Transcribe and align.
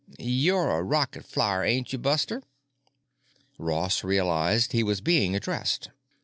"You're 0.17 0.71
a 0.71 0.81
rocket 0.81 1.27
flyer, 1.27 1.63
ain't 1.63 1.93
you, 1.93 1.99
Buster?" 1.99 2.41
Ross 3.59 4.03
realized 4.03 4.71
he 4.71 4.81
was 4.81 4.99
being 4.99 5.35
addressed. 5.35 5.91